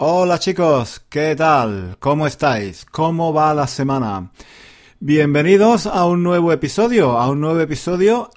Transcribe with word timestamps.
Hola 0.00 0.38
chicos, 0.38 1.02
¿qué 1.08 1.34
tal? 1.34 1.96
¿Cómo 1.98 2.28
estáis? 2.28 2.84
¿Cómo 2.84 3.32
va 3.32 3.52
la 3.52 3.66
semana? 3.66 4.30
Bienvenidos 5.00 5.86
a 5.86 6.04
un 6.04 6.22
nuevo 6.22 6.52
episodio, 6.52 7.18
a 7.18 7.28
un 7.28 7.40
nuevo 7.40 7.58
episodio 7.58 8.30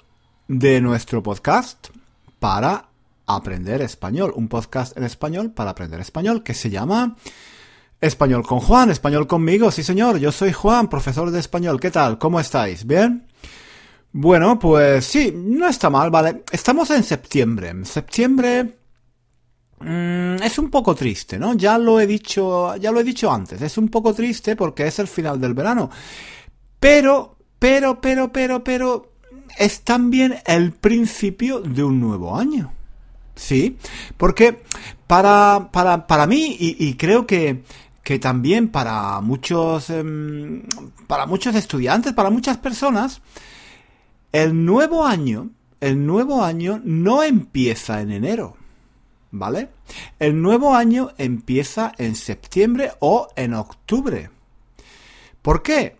de 0.48 0.80
nuestro 0.80 1.22
podcast 1.22 1.90
para 2.40 2.88
aprender 3.28 3.80
español, 3.80 4.32
un 4.34 4.48
podcast 4.48 4.96
en 4.96 5.04
español 5.04 5.52
para 5.52 5.70
aprender 5.70 6.00
español 6.00 6.42
que 6.42 6.52
se 6.52 6.68
llama 6.68 7.14
Español 8.00 8.44
con 8.44 8.58
Juan, 8.58 8.90
Español 8.90 9.28
conmigo, 9.28 9.70
sí 9.70 9.84
señor, 9.84 10.18
yo 10.18 10.32
soy 10.32 10.52
Juan, 10.52 10.88
profesor 10.88 11.30
de 11.30 11.38
español, 11.38 11.78
¿qué 11.78 11.92
tal? 11.92 12.18
¿Cómo 12.18 12.40
estáis? 12.40 12.84
¿Bien? 12.84 13.28
Bueno, 14.10 14.58
pues 14.58 15.04
sí, 15.04 15.32
no 15.32 15.68
está 15.68 15.90
mal, 15.90 16.10
vale. 16.10 16.42
Estamos 16.50 16.90
en 16.90 17.04
septiembre. 17.04 17.72
Septiembre 17.84 18.81
mm, 19.82 20.42
es 20.42 20.58
un 20.58 20.70
poco 20.70 20.94
triste, 20.94 21.38
¿no? 21.38 21.54
Ya 21.54 21.78
lo 21.78 22.00
he 22.00 22.06
dicho, 22.06 22.76
ya 22.76 22.90
lo 22.92 23.00
he 23.00 23.04
dicho 23.04 23.30
antes. 23.30 23.60
Es 23.60 23.78
un 23.78 23.88
poco 23.88 24.14
triste 24.14 24.56
porque 24.56 24.86
es 24.86 24.98
el 24.98 25.08
final 25.08 25.40
del 25.40 25.54
verano. 25.54 25.90
Pero, 26.78 27.36
pero, 27.58 28.00
pero, 28.00 28.32
pero, 28.32 28.64
pero, 28.64 29.12
es 29.58 29.82
también 29.82 30.36
el 30.46 30.72
principio 30.72 31.60
de 31.60 31.84
un 31.84 32.00
nuevo 32.00 32.36
año. 32.36 32.72
Sí, 33.34 33.76
porque 34.16 34.62
para, 35.06 35.70
para, 35.72 36.06
para 36.06 36.26
mí, 36.26 36.56
y, 36.58 36.94
creo 36.94 37.26
que, 37.26 37.64
que 38.02 38.18
también 38.18 38.68
para 38.68 39.20
muchos, 39.20 39.90
em, 39.90 40.62
para 41.06 41.26
muchos 41.26 41.54
estudiantes, 41.54 42.12
para 42.12 42.30
muchas 42.30 42.58
personas, 42.58 43.22
el 44.32 44.64
nuevo 44.64 45.04
año, 45.04 45.50
el 45.80 46.06
nuevo 46.06 46.44
año 46.44 46.80
no 46.84 47.22
empieza 47.22 48.00
en 48.00 48.12
enero, 48.12 48.56
¿vale? 49.32 49.70
El 50.20 50.40
nuevo 50.40 50.76
año 50.76 51.10
empieza 51.18 51.92
en 51.98 52.14
septiembre 52.14 52.92
o 53.00 53.28
en 53.34 53.54
octubre. 53.54 54.30
¿Por 55.42 55.62
qué? 55.62 55.96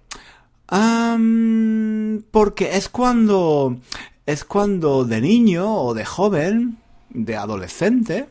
porque 2.31 2.77
es 2.79 2.89
cuando 2.89 3.77
es 4.25 4.43
cuando 4.45 5.05
de 5.05 5.21
niño 5.21 5.71
o 5.71 5.93
de 5.93 6.07
joven, 6.07 6.79
de 7.11 7.37
adolescente, 7.37 8.29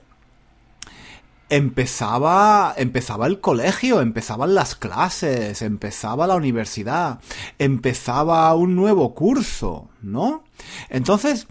empezaba, 1.50 2.74
empezaba 2.78 3.28
el 3.28 3.42
colegio, 3.42 4.02
empezaban 4.02 4.56
las 4.56 4.74
clases, 4.76 5.62
empezaba 5.62 6.26
la 6.26 6.36
universidad, 6.36 7.20
empezaba 7.60 8.56
un 8.56 8.76
nuevo 8.76 9.14
curso, 9.14 9.90
¿no? 10.02 10.44
Entonces, 10.90 11.48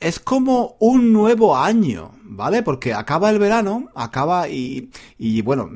es 0.00 0.20
como 0.20 0.76
un 0.78 1.12
nuevo 1.12 1.56
año, 1.56 2.12
¿vale? 2.22 2.62
Porque 2.62 2.94
acaba 2.94 3.30
el 3.30 3.38
verano, 3.38 3.88
acaba 3.94 4.48
y, 4.48 4.90
y 5.18 5.42
bueno, 5.42 5.70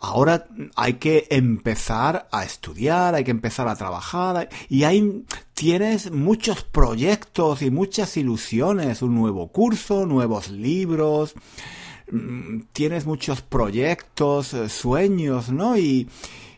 ahora 0.00 0.46
hay 0.76 0.94
que 0.94 1.26
empezar 1.30 2.28
a 2.30 2.44
estudiar, 2.44 3.14
hay 3.14 3.24
que 3.24 3.30
empezar 3.30 3.68
a 3.68 3.76
trabajar 3.76 4.48
y 4.68 4.84
hay 4.84 5.24
tienes 5.54 6.10
muchos 6.12 6.62
proyectos 6.62 7.62
y 7.62 7.70
muchas 7.70 8.16
ilusiones, 8.16 9.02
un 9.02 9.14
nuevo 9.14 9.48
curso, 9.48 10.06
nuevos 10.06 10.50
libros, 10.50 11.34
mm, 12.10 12.60
tienes 12.72 13.06
muchos 13.06 13.42
proyectos, 13.42 14.54
eh, 14.54 14.68
sueños, 14.68 15.50
¿no? 15.50 15.76
Y 15.76 16.08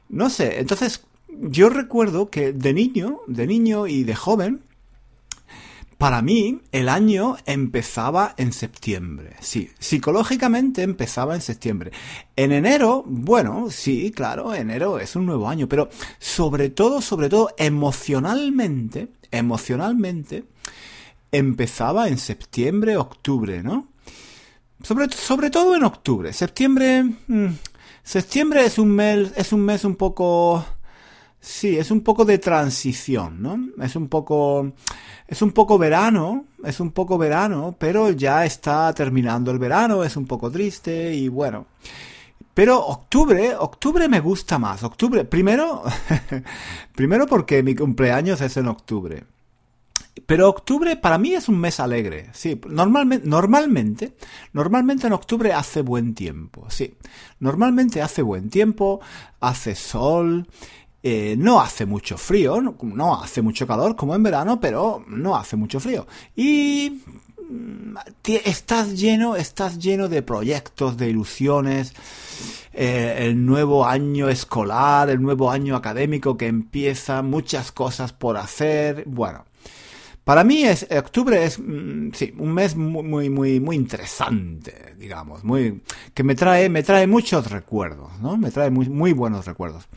no 0.08 0.28
sé, 0.28 0.60
entonces 0.60 1.04
yo 1.28 1.70
recuerdo 1.70 2.28
que 2.28 2.52
de 2.52 2.74
niño, 2.74 3.20
de 3.26 3.46
niño 3.46 3.86
y 3.86 4.04
de 4.04 4.14
joven, 4.14 4.62
para 6.00 6.22
mí, 6.22 6.62
el 6.72 6.88
año 6.88 7.36
empezaba 7.44 8.34
en 8.38 8.54
septiembre. 8.54 9.36
Sí, 9.40 9.68
psicológicamente 9.78 10.80
empezaba 10.80 11.34
en 11.34 11.42
septiembre. 11.42 11.90
En 12.36 12.52
enero, 12.52 13.04
bueno, 13.06 13.66
sí, 13.68 14.10
claro, 14.10 14.54
enero 14.54 14.98
es 14.98 15.14
un 15.14 15.26
nuevo 15.26 15.46
año, 15.46 15.68
pero 15.68 15.90
sobre 16.18 16.70
todo, 16.70 17.02
sobre 17.02 17.28
todo, 17.28 17.50
emocionalmente, 17.58 19.08
emocionalmente, 19.30 20.44
empezaba 21.32 22.08
en 22.08 22.16
septiembre, 22.16 22.96
octubre, 22.96 23.62
¿no? 23.62 23.88
Sobre, 24.82 25.10
sobre 25.10 25.50
todo 25.50 25.76
en 25.76 25.84
octubre. 25.84 26.32
Septiembre, 26.32 27.04
mm, 27.26 27.48
septiembre 28.02 28.64
es 28.64 28.78
un 28.78 28.88
mes, 28.88 29.32
es 29.36 29.52
un 29.52 29.60
mes 29.60 29.84
un 29.84 29.96
poco, 29.96 30.64
sí, 31.40 31.76
es 31.76 31.90
un 31.90 32.02
poco 32.02 32.24
de 32.24 32.38
transición, 32.38 33.42
¿no? 33.42 33.58
Es 33.82 33.96
un 33.96 34.08
poco, 34.08 34.72
es 35.26 35.42
un 35.42 35.52
poco 35.52 35.78
verano, 35.78 36.44
es 36.64 36.80
un 36.80 36.92
poco 36.92 37.18
verano, 37.18 37.74
pero 37.78 38.10
ya 38.10 38.44
está 38.44 38.92
terminando 38.92 39.50
el 39.50 39.58
verano, 39.58 40.04
es 40.04 40.16
un 40.16 40.26
poco 40.26 40.50
triste 40.50 41.14
y 41.14 41.28
bueno. 41.28 41.66
Pero 42.54 42.78
octubre, 42.78 43.54
octubre 43.56 44.08
me 44.08 44.20
gusta 44.20 44.58
más. 44.58 44.82
Octubre, 44.82 45.24
primero, 45.24 45.82
primero 46.94 47.26
porque 47.26 47.62
mi 47.62 47.74
cumpleaños 47.74 48.40
es 48.40 48.56
en 48.56 48.68
octubre. 48.68 49.24
Pero 50.26 50.48
octubre 50.48 50.96
para 50.96 51.18
mí 51.18 51.32
es 51.32 51.48
un 51.48 51.58
mes 51.58 51.80
alegre. 51.80 52.28
Sí, 52.32 52.60
normalmente, 52.68 53.26
normalmente, 53.26 54.16
normalmente 54.52 55.06
en 55.06 55.12
octubre 55.12 55.52
hace 55.52 55.82
buen 55.82 56.14
tiempo. 56.14 56.66
Sí, 56.68 56.94
normalmente 57.38 58.02
hace 58.02 58.22
buen 58.22 58.50
tiempo, 58.50 59.00
hace 59.40 59.74
sol, 59.74 60.46
eh, 61.02 61.34
no 61.38 61.60
hace 61.60 61.86
mucho 61.86 62.18
frío, 62.18 62.60
no, 62.60 63.22
hace 63.22 63.40
mucho 63.40 63.66
calor 63.66 63.96
como 63.96 64.14
en 64.14 64.22
verano, 64.22 64.60
pero 64.60 65.04
no 65.08 65.34
hace 65.36 65.56
mucho 65.56 65.80
frío. 65.80 66.06
Y 66.36 67.00
mm, 67.50 67.96
estás 68.44 68.98
lleno, 68.98 69.34
estás 69.36 69.78
lleno 69.78 70.08
de 70.08 70.22
proyectos, 70.22 70.98
de 70.98 71.08
ilusiones. 71.08 71.94
Eh, 72.72 73.16
el 73.26 73.44
nuevo 73.44 73.86
año 73.86 74.28
escolar, 74.28 75.10
el 75.10 75.20
nuevo 75.20 75.50
año 75.50 75.74
académico 75.74 76.36
que 76.36 76.46
empieza, 76.46 77.22
muchas 77.22 77.72
cosas 77.72 78.12
por 78.12 78.36
hacer. 78.36 79.04
Bueno, 79.06 79.44
para 80.24 80.44
mí 80.44 80.64
es 80.64 80.86
octubre 80.96 81.44
es 81.44 81.58
mm, 81.58 82.10
sí, 82.12 82.34
un 82.38 82.52
mes 82.52 82.76
muy 82.76 83.30
muy 83.30 83.58
muy 83.58 83.74
interesante, 83.74 84.94
digamos, 84.98 85.44
muy 85.44 85.80
que 86.14 86.22
me 86.22 86.34
trae 86.34 86.68
me 86.68 86.82
trae 86.82 87.06
muchos 87.06 87.50
recuerdos, 87.50 88.10
¿no? 88.20 88.36
Me 88.36 88.50
trae 88.50 88.70
muy 88.70 88.88
muy 88.88 89.12
buenos 89.12 89.46
recuerdos. 89.46 89.88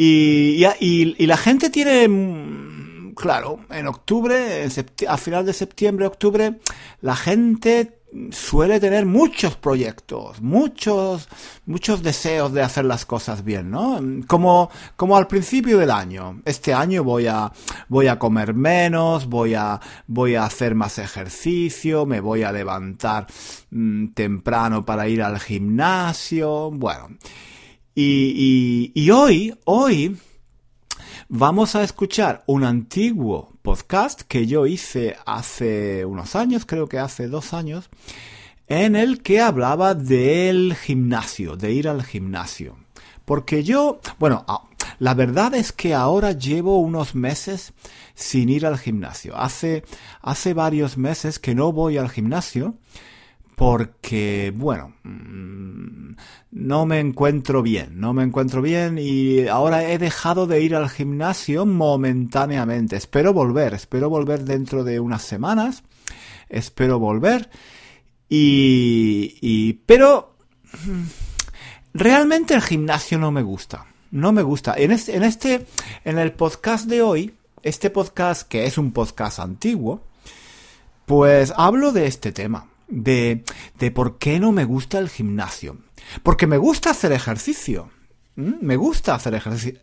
Y, 0.00 0.64
y, 0.78 1.26
la 1.26 1.36
gente 1.36 1.70
tiene, 1.70 2.06
mm, 2.06 3.14
claro, 3.14 3.58
en 3.68 3.88
octubre, 3.88 4.64
a 5.08 5.16
final 5.16 5.44
de 5.44 5.52
septiembre, 5.52 6.06
octubre, 6.06 6.60
la 7.00 7.16
gente 7.16 7.98
suele 8.30 8.78
tener 8.78 9.06
muchos 9.06 9.56
proyectos, 9.56 10.40
muchos, 10.40 11.28
muchos 11.66 12.00
deseos 12.02 12.52
de 12.52 12.62
hacer 12.62 12.84
las 12.84 13.04
cosas 13.04 13.42
bien, 13.42 13.72
¿no? 13.72 14.00
Como, 14.28 14.70
como 14.94 15.16
al 15.16 15.26
principio 15.26 15.78
del 15.78 15.90
año. 15.90 16.42
Este 16.44 16.72
año 16.72 17.02
voy 17.02 17.26
a, 17.26 17.52
voy 17.88 18.06
a 18.06 18.20
comer 18.20 18.54
menos, 18.54 19.26
voy 19.26 19.54
a, 19.54 19.80
voy 20.06 20.36
a 20.36 20.44
hacer 20.44 20.76
más 20.76 20.98
ejercicio, 20.98 22.06
me 22.06 22.20
voy 22.20 22.44
a 22.44 22.52
levantar 22.52 23.26
mm, 23.72 24.08
temprano 24.08 24.84
para 24.84 25.08
ir 25.08 25.24
al 25.24 25.40
gimnasio, 25.40 26.70
bueno. 26.70 27.08
Y, 28.00 29.10
hoy, 29.10 29.52
hoy 29.64 30.16
vamos 31.28 31.74
a 31.74 31.82
escuchar 31.82 32.44
un 32.46 32.62
antiguo 32.62 33.54
podcast 33.60 34.20
que 34.20 34.46
yo 34.46 34.66
hice 34.66 35.16
hace 35.26 36.04
unos 36.04 36.36
años, 36.36 36.64
creo 36.64 36.88
que 36.88 37.00
hace 37.00 37.26
dos 37.26 37.52
años, 37.52 37.90
en 38.68 38.94
el 38.94 39.20
que 39.20 39.40
hablaba 39.40 39.94
del 39.94 40.76
gimnasio, 40.76 41.56
de 41.56 41.72
ir 41.72 41.88
al 41.88 42.04
gimnasio. 42.04 42.76
Porque 43.24 43.64
yo, 43.64 43.98
bueno, 44.20 44.46
la 45.00 45.14
verdad 45.14 45.56
es 45.56 45.72
que 45.72 45.92
ahora 45.92 46.30
llevo 46.30 46.78
unos 46.78 47.16
meses 47.16 47.72
sin 48.14 48.48
ir 48.48 48.64
al 48.64 48.78
gimnasio. 48.78 49.36
Hace, 49.36 49.82
hace 50.22 50.54
varios 50.54 50.98
meses 50.98 51.40
que 51.40 51.56
no 51.56 51.72
voy 51.72 51.98
al 51.98 52.10
gimnasio 52.10 52.76
porque, 53.58 54.52
bueno, 54.54 54.94
mm, 55.02 56.14
no 56.52 56.86
me 56.86 57.00
encuentro 57.00 57.60
bien, 57.60 57.98
no 57.98 58.14
me 58.14 58.22
encuentro 58.22 58.62
bien 58.62 58.98
y 59.00 59.48
ahora 59.48 59.90
he 59.90 59.98
dejado 59.98 60.46
de 60.46 60.62
ir 60.62 60.76
al 60.76 60.88
gimnasio 60.88 61.66
momentáneamente. 61.66 62.94
Espero 62.94 63.32
volver, 63.32 63.74
espero 63.74 64.08
volver 64.10 64.44
dentro 64.44 64.84
de 64.84 65.00
unas 65.00 65.22
semanas, 65.22 65.82
espero 66.48 67.00
volver 67.00 67.50
y, 68.28 69.38
y 69.40 69.72
pero 69.86 70.36
mm, 70.86 71.02
realmente 71.94 72.54
el 72.54 72.62
gimnasio 72.62 73.18
no 73.18 73.32
me 73.32 73.42
gusta, 73.42 73.86
no 74.12 74.30
me 74.30 74.42
gusta. 74.42 74.74
En 74.76 74.92
este, 74.92 75.16
en 75.16 75.24
este, 75.24 75.66
en 76.04 76.20
el 76.20 76.30
podcast 76.30 76.86
de 76.86 77.02
hoy, 77.02 77.34
este 77.64 77.90
podcast 77.90 78.46
que 78.46 78.66
es 78.66 78.78
un 78.78 78.92
podcast 78.92 79.40
antiguo, 79.40 80.04
pues 81.06 81.52
hablo 81.56 81.90
de 81.90 82.06
este 82.06 82.30
tema 82.30 82.68
de, 82.88 83.44
de 83.78 83.90
por 83.90 84.18
qué 84.18 84.40
no 84.40 84.52
me 84.52 84.64
gusta 84.64 84.98
el 84.98 85.08
gimnasio. 85.08 85.78
Porque 86.22 86.46
me 86.46 86.58
gusta 86.58 86.90
hacer 86.90 87.12
ejercicio. 87.12 87.90
Me 88.38 88.76
gusta 88.76 89.16
hacer 89.16 89.34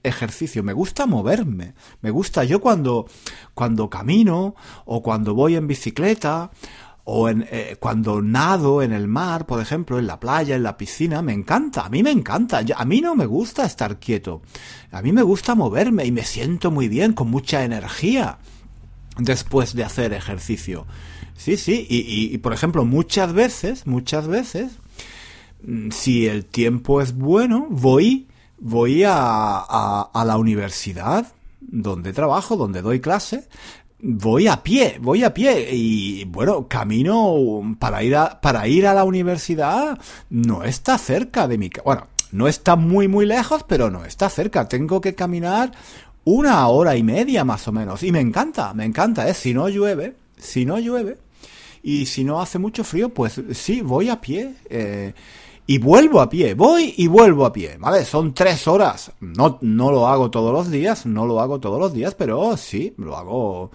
ejercicio, 0.03 0.63
me 0.63 0.71
gusta 0.71 1.05
moverme, 1.05 1.73
me 2.01 2.09
gusta 2.09 2.45
yo 2.45 2.61
cuando, 2.61 3.05
cuando 3.53 3.89
camino 3.89 4.55
o 4.85 5.03
cuando 5.03 5.33
voy 5.33 5.57
en 5.57 5.67
bicicleta 5.67 6.51
o 7.03 7.27
en, 7.27 7.45
eh, 7.51 7.75
cuando 7.81 8.21
nado 8.21 8.81
en 8.81 8.93
el 8.93 9.09
mar, 9.09 9.45
por 9.45 9.59
ejemplo, 9.59 9.99
en 9.99 10.07
la 10.07 10.21
playa, 10.21 10.55
en 10.55 10.63
la 10.63 10.77
piscina, 10.77 11.21
me 11.21 11.33
encanta, 11.33 11.85
a 11.85 11.89
mí 11.89 12.01
me 12.01 12.11
encanta, 12.11 12.61
a 12.73 12.85
mí 12.85 13.01
no 13.01 13.13
me 13.13 13.25
gusta 13.25 13.65
estar 13.65 13.99
quieto, 13.99 14.41
a 14.89 15.01
mí 15.01 15.11
me 15.11 15.21
gusta 15.21 15.53
moverme 15.53 16.05
y 16.05 16.13
me 16.13 16.23
siento 16.23 16.71
muy 16.71 16.87
bien, 16.87 17.11
con 17.11 17.29
mucha 17.29 17.65
energía 17.65 18.37
después 19.17 19.75
de 19.75 19.83
hacer 19.83 20.13
ejercicio. 20.13 20.87
Sí, 21.37 21.57
sí, 21.57 21.85
y, 21.89 22.33
y 22.33 22.37
por 22.39 22.53
ejemplo, 22.53 22.85
muchas 22.85 23.33
veces, 23.33 23.85
muchas 23.85 24.27
veces, 24.27 24.73
mm, 25.63 25.91
si 25.91 26.27
el 26.27 26.45
tiempo 26.45 27.01
es 27.01 27.15
bueno, 27.15 27.67
voy, 27.69 28.27
voy 28.57 29.03
a, 29.03 29.13
a, 29.15 30.09
a 30.13 30.25
la 30.25 30.37
universidad 30.37 31.33
donde 31.59 32.13
trabajo, 32.13 32.55
donde 32.55 32.81
doy 32.81 32.99
clase, 32.99 33.47
voy 33.99 34.47
a 34.47 34.63
pie, 34.63 34.97
voy 35.01 35.23
a 35.23 35.33
pie 35.33 35.69
y 35.73 36.25
bueno, 36.25 36.67
camino 36.67 37.75
para 37.79 38.03
ir 38.03 38.15
a, 38.15 38.39
para 38.39 38.67
ir 38.67 38.87
a 38.87 38.93
la 38.93 39.03
universidad 39.03 39.97
no 40.29 40.63
está 40.63 40.97
cerca 40.97 41.47
de 41.47 41.57
mi 41.57 41.69
casa. 41.69 41.83
Bueno, 41.85 42.07
no 42.31 42.47
está 42.47 42.75
muy 42.75 43.07
muy 43.07 43.25
lejos, 43.25 43.63
pero 43.67 43.89
no 43.89 44.05
está 44.05 44.29
cerca. 44.29 44.67
Tengo 44.67 45.01
que 45.01 45.15
caminar 45.15 45.71
una 46.23 46.67
hora 46.67 46.95
y 46.95 47.03
media 47.03 47.43
más 47.43 47.67
o 47.67 47.71
menos. 47.71 48.03
Y 48.03 48.11
me 48.11 48.19
encanta, 48.19 48.73
me 48.73 48.85
encanta, 48.85 49.27
¿eh? 49.27 49.33
Si 49.33 49.53
no 49.53 49.69
llueve, 49.69 50.15
si 50.37 50.65
no 50.65 50.79
llueve 50.79 51.17
y 51.87 52.07
si 52.07 52.23
no 52.23 52.41
hace 52.41 52.57
mucho 52.57 52.83
frío, 52.83 53.09
pues 53.09 53.39
sí, 53.51 53.81
voy 53.81 54.09
a 54.09 54.19
pie. 54.19 54.55
Eh, 54.71 55.13
y 55.67 55.77
vuelvo 55.77 56.19
a 56.19 56.27
pie, 56.27 56.55
voy 56.55 56.95
y 56.97 57.05
vuelvo 57.05 57.45
a 57.45 57.53
pie, 57.53 57.77
¿vale? 57.79 58.03
Son 58.05 58.33
tres 58.33 58.67
horas. 58.67 59.11
No, 59.19 59.59
no 59.61 59.91
lo 59.91 60.07
hago 60.07 60.31
todos 60.31 60.51
los 60.51 60.71
días, 60.71 61.05
no 61.05 61.27
lo 61.27 61.39
hago 61.39 61.59
todos 61.59 61.79
los 61.79 61.93
días, 61.93 62.15
pero 62.15 62.57
sí, 62.57 62.95
lo 62.97 63.15
hago 63.15 63.69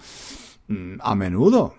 mm, 0.66 0.94
a 0.98 1.14
menudo. 1.14 1.76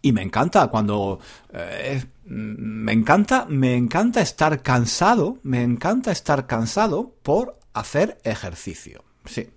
Y 0.00 0.10
me 0.10 0.22
encanta 0.22 0.66
cuando... 0.66 1.20
Eh, 1.52 2.02
me 2.24 2.92
encanta, 2.92 3.46
me 3.48 3.76
encanta 3.76 4.22
estar 4.22 4.60
cansado, 4.60 5.38
me 5.44 5.62
encanta 5.62 6.10
estar 6.10 6.48
cansado 6.48 7.14
por 7.22 7.60
hacer 7.74 8.18
ejercicio. 8.24 9.04
Sí. 9.24 9.48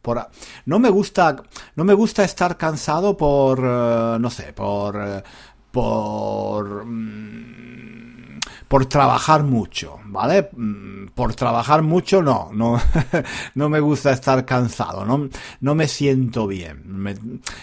Por, 0.00 0.28
no 0.66 0.78
me 0.78 0.90
gusta, 0.90 1.36
no 1.76 1.84
me 1.84 1.94
gusta 1.94 2.24
estar 2.24 2.56
cansado 2.56 3.16
por, 3.16 3.60
eh, 3.62 4.16
no 4.18 4.30
sé, 4.30 4.52
por, 4.52 4.96
eh, 4.96 5.22
por, 5.70 6.84
mm, 6.84 8.40
por 8.68 8.86
trabajar 8.86 9.42
mucho, 9.42 10.00
¿vale? 10.06 10.48
Mm, 10.56 11.08
por 11.14 11.34
trabajar 11.34 11.82
mucho 11.82 12.22
no, 12.22 12.50
no, 12.54 12.80
no 13.54 13.68
me 13.68 13.80
gusta 13.80 14.12
estar 14.12 14.46
cansado, 14.46 15.04
no, 15.04 15.28
no 15.60 15.74
me 15.74 15.86
siento 15.88 16.46
bien, 16.46 16.82
me, 16.86 17.14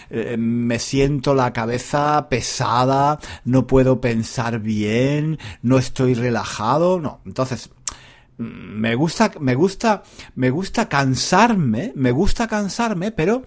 eh, 0.08 0.36
me 0.36 0.78
siento 0.78 1.34
la 1.34 1.52
cabeza 1.52 2.28
pesada, 2.28 3.18
no 3.44 3.66
puedo 3.66 4.00
pensar 4.00 4.60
bien, 4.60 5.38
no 5.62 5.78
estoy 5.78 6.14
relajado, 6.14 7.00
no, 7.00 7.20
entonces 7.26 7.70
me 8.40 8.94
gusta, 8.94 9.32
me 9.38 9.54
gusta, 9.54 10.02
me 10.34 10.48
gusta 10.48 10.88
cansarme, 10.88 11.92
me 11.94 12.10
gusta 12.10 12.48
cansarme, 12.48 13.12
pero 13.12 13.42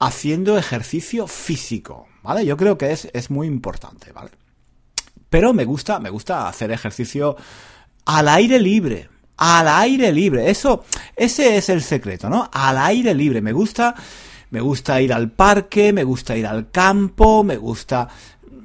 haciendo 0.00 0.58
ejercicio 0.58 1.28
físico, 1.28 2.08
¿vale? 2.24 2.44
Yo 2.44 2.56
creo 2.56 2.76
que 2.76 2.90
es, 2.90 3.08
es 3.12 3.30
muy 3.30 3.46
importante, 3.46 4.10
¿vale? 4.12 4.30
Pero 5.30 5.52
me 5.52 5.64
gusta, 5.64 6.00
me 6.00 6.10
gusta 6.10 6.48
hacer 6.48 6.72
ejercicio 6.72 7.36
al 8.04 8.28
aire 8.28 8.58
libre. 8.58 9.08
Al 9.36 9.68
aire 9.68 10.12
libre. 10.12 10.50
Eso, 10.50 10.84
ese 11.14 11.56
es 11.56 11.68
el 11.68 11.80
secreto, 11.80 12.28
¿no? 12.28 12.50
Al 12.52 12.78
aire 12.78 13.14
libre. 13.14 13.40
Me 13.40 13.52
gusta, 13.52 13.94
me 14.50 14.60
gusta 14.60 15.00
ir 15.00 15.12
al 15.12 15.30
parque, 15.30 15.92
me 15.92 16.02
gusta 16.02 16.36
ir 16.36 16.48
al 16.48 16.70
campo, 16.72 17.44
me 17.44 17.56
gusta 17.56 18.08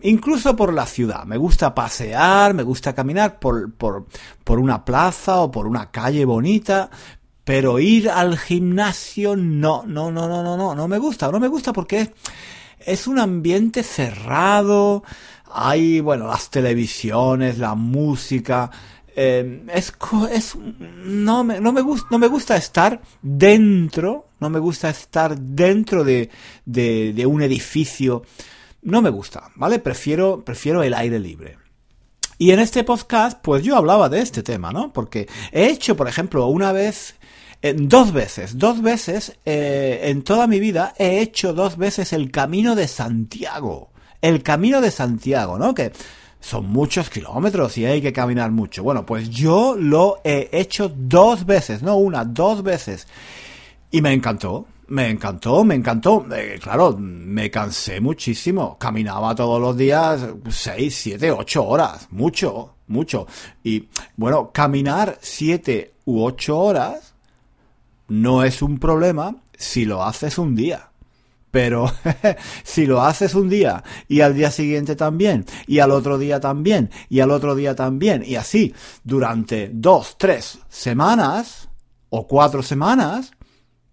incluso 0.03 0.55
por 0.55 0.73
la 0.73 0.85
ciudad. 0.85 1.25
Me 1.25 1.37
gusta 1.37 1.73
pasear, 1.73 2.53
me 2.53 2.63
gusta 2.63 2.93
caminar 2.93 3.39
por, 3.39 3.73
por, 3.73 4.07
por 4.43 4.59
una 4.59 4.83
plaza 4.83 5.41
o 5.41 5.51
por 5.51 5.67
una 5.67 5.91
calle 5.91 6.25
bonita. 6.25 6.89
Pero 7.43 7.79
ir 7.79 8.09
al 8.09 8.37
gimnasio 8.37 9.35
no, 9.37 9.83
no, 9.87 10.11
no, 10.11 10.27
no, 10.27 10.43
no, 10.43 10.57
no, 10.57 10.75
no 10.75 10.87
me 10.87 10.97
gusta, 10.97 11.31
no 11.31 11.39
me 11.39 11.47
gusta 11.47 11.71
porque 11.71 12.13
es, 12.79 13.07
un 13.07 13.19
ambiente 13.19 13.83
cerrado, 13.83 15.03
hay, 15.49 16.01
bueno, 16.01 16.27
las 16.27 16.49
televisiones, 16.49 17.57
la 17.57 17.73
música. 17.73 18.69
Eh, 19.15 19.63
es, 19.73 19.93
es 20.29 20.55
no 20.57 21.43
me, 21.43 21.59
no 21.59 21.71
me 21.71 21.81
gusta 21.81 22.07
no 22.11 22.19
me 22.19 22.27
gusta 22.27 22.55
estar 22.55 23.01
dentro 23.19 24.27
no 24.39 24.51
me 24.51 24.59
gusta 24.59 24.91
estar 24.91 25.35
dentro 25.35 26.03
de, 26.03 26.29
de, 26.65 27.13
de 27.13 27.25
un 27.25 27.41
edificio 27.41 28.21
no 28.87 29.01
me 29.01 29.09
gusta 29.09 29.51
vale 29.55 29.79
prefiero 29.79 30.43
prefiero 30.43 30.81
el 30.81 30.93
aire 30.93 31.19
libre 31.19 31.57
y 32.39 32.51
en 32.51 32.59
este 32.59 32.83
podcast, 32.83 33.39
pues 33.41 33.63
yo 33.63 33.75
hablaba 33.75 34.09
de 34.09 34.19
este 34.19 34.43
tema, 34.43 34.71
¿no? 34.71 34.93
Porque 34.93 35.27
he 35.51 35.69
hecho, 35.71 35.97
por 35.97 36.07
ejemplo, 36.07 36.45
una 36.45 36.71
vez, 36.71 37.15
eh, 37.63 37.73
dos 37.75 38.13
veces, 38.13 38.59
dos 38.59 38.83
veces, 38.83 39.39
eh, 39.43 40.01
en 40.03 40.21
toda 40.21 40.45
mi 40.45 40.59
vida 40.59 40.93
he 40.99 41.19
hecho 41.19 41.53
dos 41.53 41.77
veces 41.77 42.13
el 42.13 42.29
camino 42.29 42.75
de 42.75 42.87
Santiago 42.87 43.89
el 44.21 44.43
Camino 44.43 44.81
de 44.81 44.91
Santiago, 44.91 45.57
¿no? 45.57 45.73
Que 45.73 45.91
son 46.39 46.67
muchos 46.67 47.09
kilómetros 47.09 47.77
y 47.77 47.85
hay 47.85 48.01
que 48.01 48.13
caminar 48.13 48.51
mucho. 48.51 48.83
Bueno, 48.83 49.05
pues 49.05 49.29
yo 49.29 49.75
lo 49.77 50.21
he 50.23 50.49
hecho 50.51 50.89
dos 50.89 51.45
veces, 51.45 51.81
no 51.81 51.97
una, 51.97 52.25
dos 52.25 52.63
veces. 52.63 53.07
Y 53.91 54.01
me 54.01 54.13
encantó, 54.13 54.67
me 54.87 55.09
encantó, 55.09 55.63
me 55.63 55.75
encantó. 55.75 56.25
Eh, 56.33 56.59
claro, 56.61 56.95
me 56.97 57.49
cansé 57.51 57.99
muchísimo. 57.99 58.77
Caminaba 58.77 59.35
todos 59.35 59.59
los 59.59 59.75
días 59.75 60.25
seis, 60.49 60.95
siete, 60.95 61.31
ocho 61.31 61.65
horas. 61.65 62.07
Mucho, 62.11 62.75
mucho. 62.87 63.27
Y 63.63 63.87
bueno, 64.15 64.51
caminar 64.51 65.17
siete 65.21 65.95
u 66.05 66.23
ocho 66.23 66.57
horas 66.57 67.13
no 68.07 68.43
es 68.43 68.61
un 68.61 68.79
problema 68.79 69.35
si 69.57 69.85
lo 69.85 70.03
haces 70.03 70.37
un 70.37 70.55
día. 70.55 70.89
Pero 71.51 71.91
si 72.63 72.85
lo 72.85 73.01
haces 73.01 73.33
un 73.33 73.49
día 73.49 73.83
y 74.07 74.21
al 74.21 74.35
día 74.35 74.51
siguiente 74.51 74.95
también, 74.95 75.45
y 75.65 75.79
al 75.79 75.91
otro 75.91 76.17
día 76.17 76.39
también, 76.39 76.91
y 77.09 77.21
al 77.21 77.31
otro 77.31 77.55
día 77.55 77.75
también, 77.75 78.23
y 78.25 78.35
así 78.35 78.73
durante 79.03 79.69
dos, 79.73 80.15
tres 80.17 80.59
semanas 80.69 81.69
o 82.09 82.27
cuatro 82.27 82.61
semanas, 82.61 83.31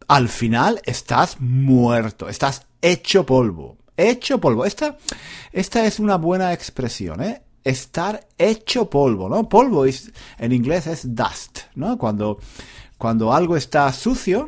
al 0.08 0.28
final 0.28 0.80
estás 0.84 1.40
muerto, 1.40 2.28
estás 2.28 2.66
hecho 2.80 3.24
polvo, 3.24 3.78
hecho 3.96 4.40
polvo. 4.40 4.64
Esta, 4.64 4.96
esta 5.52 5.84
es 5.86 5.98
una 5.98 6.16
buena 6.16 6.52
expresión, 6.52 7.22
¿eh? 7.22 7.42
Estar 7.62 8.26
hecho 8.36 8.90
polvo, 8.90 9.28
¿no? 9.28 9.48
Polvo 9.48 9.86
en 9.86 10.52
inglés 10.52 10.86
es 10.86 11.14
dust, 11.14 11.60
¿no? 11.74 11.96
Cuando, 11.96 12.38
cuando 12.98 13.32
algo 13.32 13.56
está 13.56 13.90
sucio. 13.92 14.46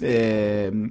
Eh, 0.00 0.90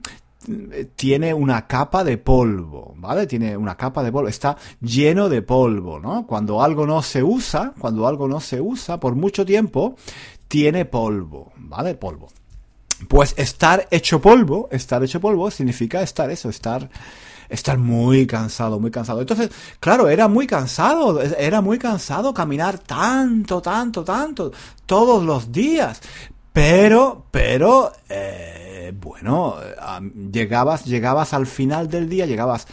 tiene 0.95 1.33
una 1.33 1.67
capa 1.67 2.03
de 2.03 2.17
polvo, 2.17 2.93
¿vale? 2.97 3.27
Tiene 3.27 3.55
una 3.57 3.75
capa 3.75 4.03
de 4.03 4.11
polvo, 4.11 4.29
está 4.29 4.57
lleno 4.81 5.29
de 5.29 5.41
polvo, 5.41 5.99
¿no? 5.99 6.25
Cuando 6.25 6.63
algo 6.63 6.85
no 6.87 7.01
se 7.01 7.21
usa, 7.21 7.73
cuando 7.77 8.07
algo 8.07 8.27
no 8.27 8.39
se 8.39 8.61
usa 8.61 8.99
por 8.99 9.15
mucho 9.15 9.45
tiempo, 9.45 9.95
tiene 10.47 10.85
polvo, 10.85 11.51
¿vale? 11.57 11.95
Polvo. 11.95 12.29
Pues 13.07 13.33
estar 13.37 13.87
hecho 13.91 14.19
polvo, 14.21 14.67
estar 14.71 15.03
hecho 15.03 15.19
polvo 15.19 15.49
significa 15.51 16.01
estar 16.01 16.29
eso, 16.29 16.49
estar 16.49 16.89
estar 17.49 17.77
muy 17.77 18.27
cansado, 18.27 18.79
muy 18.79 18.91
cansado. 18.91 19.21
Entonces, 19.21 19.49
claro, 19.79 20.07
era 20.07 20.27
muy 20.27 20.47
cansado, 20.47 21.21
era 21.21 21.61
muy 21.61 21.79
cansado 21.79 22.33
caminar 22.33 22.77
tanto, 22.77 23.61
tanto, 23.61 24.03
tanto, 24.03 24.51
todos 24.85 25.23
los 25.23 25.51
días. 25.51 25.99
Pero, 26.53 27.25
pero, 27.31 27.91
eh, 28.07 28.93
bueno, 28.99 29.55
llegabas, 30.31 30.85
llegabas 30.85 31.33
al 31.33 31.47
final 31.47 31.89
del 31.89 32.09
día, 32.09 32.25
llegabas 32.25 32.67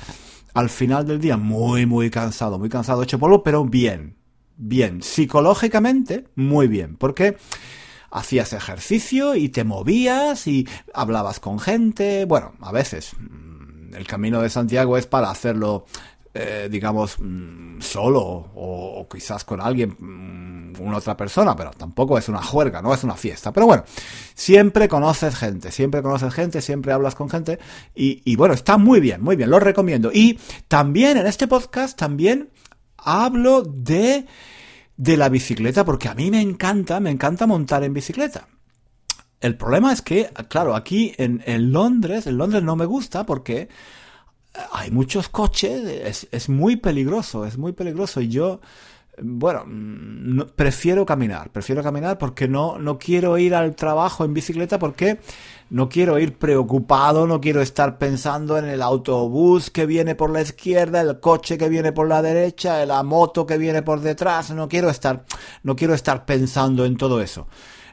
al 0.54 0.70
final 0.70 1.06
del 1.06 1.20
día 1.20 1.36
muy, 1.36 1.84
muy 1.86 2.10
cansado, 2.10 2.58
muy 2.58 2.68
cansado, 2.68 3.02
hecho 3.02 3.18
polvo, 3.18 3.42
pero 3.42 3.64
bien, 3.64 4.16
bien, 4.56 5.02
psicológicamente, 5.02 6.28
muy 6.34 6.66
bien, 6.66 6.96
porque 6.96 7.36
hacías 8.16 8.52
ejercicio 8.52 9.34
y 9.34 9.48
te 9.50 9.64
movías 9.64 10.46
y 10.46 10.66
hablabas 10.94 11.38
con 11.40 11.58
gente, 11.58 12.24
bueno, 12.24 12.54
a 12.60 12.72
veces 12.72 13.12
mm, 13.18 13.94
el 13.94 14.06
camino 14.06 14.40
de 14.40 14.50
Santiago 14.50 14.96
es 14.96 15.06
para 15.06 15.30
hacerlo 15.30 15.86
eh, 16.38 16.68
digamos, 16.70 17.16
mm, 17.18 17.80
solo 17.80 18.20
o, 18.22 19.06
quizás 19.10 19.42
con 19.44 19.58
alguien, 19.58 19.96
mm, 19.98 20.82
una 20.82 20.98
otra 20.98 21.16
persona, 21.16 21.56
pero 21.56 21.70
tampoco 21.70 22.18
es 22.18 22.28
una 22.28 22.42
juerga, 22.42 22.82
no 22.82 22.92
es 22.92 23.02
una 23.04 23.14
fiesta. 23.14 23.52
Pero 23.52 23.64
bueno, 23.64 23.84
siempre 24.34 24.86
conoces 24.86 25.34
gente, 25.34 25.72
siempre 25.72 26.02
conoces 26.02 26.34
gente, 26.34 26.60
siempre 26.60 26.92
hablas 26.92 27.14
con 27.14 27.30
gente 27.30 27.58
y, 27.94 28.20
y 28.30 28.36
bueno, 28.36 28.52
está 28.52 28.76
muy 28.76 29.00
bien, 29.00 29.22
muy 29.22 29.36
bien, 29.36 29.48
lo 29.48 29.58
recomiendo. 29.58 30.10
Y 30.12 30.38
también 30.68 31.16
en 31.16 31.26
este 31.26 31.48
podcast, 31.48 31.98
también 31.98 32.50
hablo 32.98 33.62
de, 33.62 34.26
de 34.96 35.16
la 35.16 35.28
bicicleta 35.28 35.84
porque 35.84 36.08
a 36.08 36.14
mí 36.14 36.30
me 36.30 36.40
encanta, 36.40 37.00
me 37.00 37.10
encanta 37.10 37.46
montar 37.46 37.84
en 37.84 37.92
bicicleta. 37.92 38.48
El 39.40 39.56
problema 39.56 39.92
es 39.92 40.00
que, 40.00 40.30
claro, 40.48 40.74
aquí 40.74 41.12
en, 41.18 41.42
en 41.46 41.72
Londres, 41.72 42.26
en 42.26 42.38
Londres 42.38 42.62
no 42.62 42.74
me 42.74 42.86
gusta 42.86 43.26
porque 43.26 43.68
hay 44.72 44.90
muchos 44.90 45.28
coches, 45.28 45.84
es, 45.84 46.28
es 46.30 46.48
muy 46.48 46.76
peligroso, 46.76 47.44
es 47.44 47.58
muy 47.58 47.72
peligroso. 47.72 48.20
Y 48.20 48.28
yo, 48.28 48.60
bueno, 49.22 50.46
prefiero 50.54 51.06
caminar, 51.06 51.50
prefiero 51.50 51.82
caminar 51.82 52.18
porque 52.18 52.48
no, 52.48 52.78
no 52.78 52.98
quiero 52.98 53.38
ir 53.38 53.54
al 53.54 53.74
trabajo 53.74 54.24
en 54.24 54.34
bicicleta 54.34 54.78
porque 54.78 55.18
no 55.70 55.88
quiero 55.88 56.18
ir 56.18 56.36
preocupado, 56.36 57.26
no 57.26 57.40
quiero 57.40 57.60
estar 57.60 57.98
pensando 57.98 58.58
en 58.58 58.66
el 58.66 58.82
autobús 58.82 59.70
que 59.70 59.86
viene 59.86 60.14
por 60.14 60.30
la 60.30 60.42
izquierda, 60.42 61.00
el 61.00 61.18
coche 61.18 61.58
que 61.58 61.68
viene 61.68 61.92
por 61.92 62.08
la 62.08 62.22
derecha, 62.22 62.84
la 62.86 63.02
moto 63.02 63.46
que 63.46 63.58
viene 63.58 63.82
por 63.82 64.00
detrás, 64.00 64.50
no 64.50 64.68
quiero 64.68 64.90
estar, 64.90 65.24
no 65.62 65.74
quiero 65.74 65.94
estar 65.94 66.24
pensando 66.24 66.84
en 66.84 66.96
todo 66.96 67.20
eso. 67.20 67.46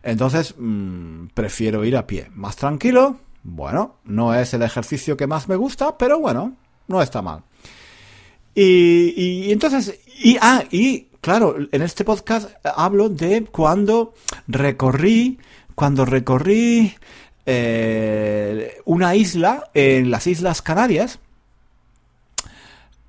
Entonces, 0.03 0.56
mm, 0.58 1.27
prefiero 1.34 1.86
ir 1.86 1.96
a 1.96 2.06
pie, 2.06 2.30
más 2.34 2.58
tranquilo. 2.58 3.18
Bueno, 3.44 3.98
no 4.03 4.34
es 4.36 4.53
el 4.53 4.62
ejercicio 4.62 5.18
que 5.18 5.27
más 5.27 5.48
me 5.48 5.56
gusta, 5.56 5.98
pero 5.98 6.20
bueno, 6.20 6.56
no 6.88 7.01
está 7.01 7.22
mal. 7.22 7.44
Y, 8.53 9.13
y, 9.15 9.51
entonces, 9.51 10.00
y, 10.22 10.38
ah, 10.39 10.63
y 10.70 11.08
claro, 11.24 11.56
en 11.72 11.82
este 11.82 12.03
podcast 12.03 12.51
hablo 12.63 13.08
de 13.08 13.46
cuando 13.46 14.13
recorrí, 14.46 15.39
cuando 15.74 16.03
recorrí 16.03 16.94
eh, 17.46 18.82
una 18.84 19.15
isla 19.15 19.70
en 19.74 20.12
las 20.12 20.27
Islas 20.27 20.62
Canarias, 20.62 21.20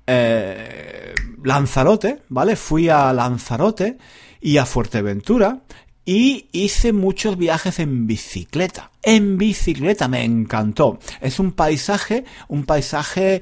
eh, 0.07 1.13
Lanzarote, 1.43 2.21
¿vale? 2.29 2.55
Fui 2.55 2.87
a 2.87 3.11
Lanzarote 3.11 3.97
y 4.39 4.57
a 4.57 4.65
Fuerteventura 4.65 5.59
y 6.05 6.47
hice 6.53 6.93
muchos 6.93 7.37
viajes 7.37 7.79
en 7.79 8.07
bicicleta. 8.07 8.91
En 9.03 9.37
bicicleta 9.37 10.07
me 10.07 10.23
encantó. 10.23 10.99
Es 11.19 11.37
un 11.37 11.51
paisaje, 11.51 12.23
un 12.47 12.63
paisaje 12.63 13.41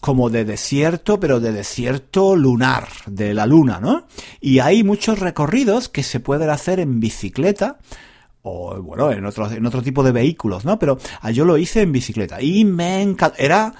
como 0.00 0.30
de 0.30 0.44
desierto, 0.44 1.20
pero 1.20 1.40
de 1.40 1.52
desierto 1.52 2.34
lunar, 2.36 2.88
de 3.06 3.34
la 3.34 3.46
luna, 3.46 3.80
¿no? 3.80 4.06
Y 4.40 4.60
hay 4.60 4.82
muchos 4.82 5.18
recorridos 5.18 5.88
que 5.88 6.02
se 6.02 6.20
pueden 6.20 6.50
hacer 6.50 6.80
en 6.80 7.00
bicicleta 7.00 7.78
o 8.42 8.80
bueno, 8.82 9.12
en 9.12 9.24
otro, 9.26 9.50
en 9.50 9.66
otro 9.66 9.82
tipo 9.82 10.02
de 10.02 10.12
vehículos, 10.12 10.64
¿no? 10.64 10.78
Pero 10.78 10.98
ah, 11.20 11.30
yo 11.30 11.44
lo 11.44 11.58
hice 11.58 11.82
en 11.82 11.92
bicicleta 11.92 12.40
y 12.40 12.64
me 12.64 13.02
encantó. 13.02 13.36
Era, 13.38 13.74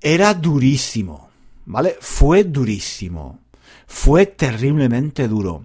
era 0.00 0.34
durísimo, 0.34 1.28
¿vale? 1.66 1.96
Fue 2.00 2.44
durísimo. 2.44 3.40
Fue 3.86 4.26
terriblemente 4.26 5.26
duro. 5.26 5.64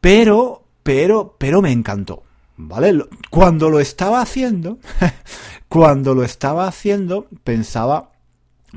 Pero, 0.00 0.62
pero, 0.82 1.36
pero 1.38 1.62
me 1.62 1.72
encantó. 1.72 2.22
¿Vale? 2.62 3.06
Cuando 3.30 3.70
lo 3.70 3.80
estaba 3.80 4.20
haciendo, 4.20 4.78
cuando 5.68 6.14
lo 6.14 6.22
estaba 6.22 6.66
haciendo, 6.66 7.26
pensaba, 7.42 8.09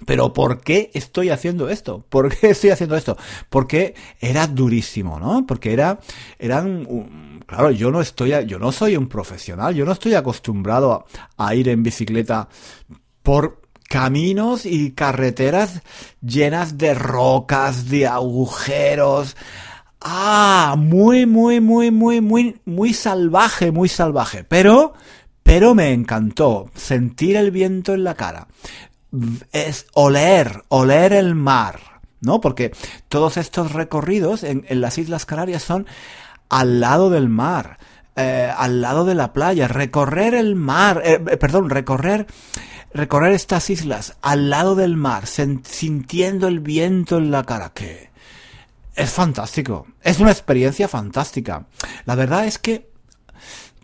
pero 0.05 0.33
¿por 0.33 0.61
qué 0.61 0.91
estoy 0.93 1.29
haciendo 1.29 1.69
esto? 1.69 2.05
¿Por 2.09 2.35
qué 2.35 2.49
estoy 2.51 2.71
haciendo 2.71 2.95
esto? 2.95 3.17
Porque 3.49 3.95
era 4.19 4.47
durísimo, 4.47 5.19
¿no? 5.19 5.45
Porque 5.45 5.73
era, 5.73 5.99
eran, 6.39 7.41
claro, 7.45 7.71
yo 7.71 7.91
no 7.91 8.01
estoy, 8.01 8.33
yo 8.47 8.59
no 8.59 8.71
soy 8.71 8.97
un 8.97 9.07
profesional, 9.07 9.75
yo 9.75 9.85
no 9.85 9.91
estoy 9.91 10.15
acostumbrado 10.15 11.05
a, 11.37 11.47
a 11.47 11.55
ir 11.55 11.69
en 11.69 11.83
bicicleta 11.83 12.49
por 13.21 13.61
caminos 13.87 14.65
y 14.65 14.91
carreteras 14.91 15.81
llenas 16.21 16.77
de 16.77 16.95
rocas, 16.95 17.89
de 17.89 18.07
agujeros. 18.07 19.37
Ah, 20.01 20.75
muy, 20.77 21.25
muy, 21.25 21.61
muy, 21.61 21.91
muy, 21.91 22.19
muy, 22.19 22.59
muy 22.65 22.93
salvaje, 22.93 23.71
muy 23.71 23.87
salvaje. 23.87 24.43
Pero, 24.43 24.93
pero 25.43 25.75
me 25.75 25.93
encantó 25.93 26.69
sentir 26.73 27.35
el 27.35 27.51
viento 27.51 27.93
en 27.93 28.03
la 28.03 28.15
cara 28.15 28.47
es 29.51 29.87
oler, 29.93 30.63
oler 30.69 31.13
el 31.13 31.35
mar, 31.35 32.01
¿no? 32.21 32.41
Porque 32.41 32.71
todos 33.09 33.37
estos 33.37 33.71
recorridos 33.71 34.43
en, 34.43 34.65
las 34.69 34.97
Islas 34.97 35.25
Canarias 35.25 35.63
son 35.63 35.85
al 36.49 36.79
lado 36.79 37.09
del 37.09 37.29
mar, 37.29 37.77
eh, 38.15 38.51
al 38.55 38.81
lado 38.81 39.05
de 39.05 39.15
la 39.15 39.33
playa, 39.33 39.67
recorrer 39.67 40.33
el 40.33 40.55
mar, 40.55 41.01
eh, 41.03 41.21
eh, 41.31 41.37
perdón, 41.37 41.69
recorrer, 41.69 42.27
recorrer 42.93 43.33
estas 43.33 43.69
islas 43.69 44.17
al 44.21 44.49
lado 44.49 44.75
del 44.75 44.95
mar, 44.95 45.25
sintiendo 45.25 46.47
el 46.47 46.59
viento 46.59 47.17
en 47.17 47.31
la 47.31 47.43
cara, 47.43 47.71
que 47.73 48.11
es 48.95 49.09
fantástico, 49.09 49.87
es 50.01 50.19
una 50.19 50.31
experiencia 50.31 50.87
fantástica. 50.87 51.65
La 52.05 52.15
verdad 52.15 52.45
es 52.45 52.59
que 52.59 52.91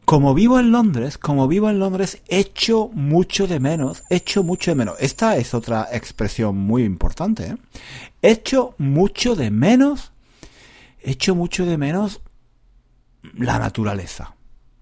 como 0.09 0.33
vivo 0.33 0.59
en 0.59 0.71
Londres, 0.71 1.19
como 1.19 1.47
vivo 1.47 1.69
en 1.69 1.77
Londres, 1.77 2.23
echo 2.27 2.89
mucho 2.95 3.45
de 3.45 3.59
menos, 3.59 4.01
echo 4.09 4.41
mucho 4.41 4.71
de 4.71 4.75
menos. 4.75 4.95
Esta 4.97 5.37
es 5.37 5.53
otra 5.53 5.87
expresión 5.91 6.57
muy 6.57 6.83
importante. 6.83 7.43
¿eh? 7.45 7.57
Echo 8.23 8.73
mucho 8.79 9.35
de 9.35 9.51
menos, 9.51 10.11
echo 10.99 11.35
mucho 11.35 11.63
de 11.63 11.77
menos 11.77 12.21
la 13.35 13.59
naturaleza. 13.59 14.33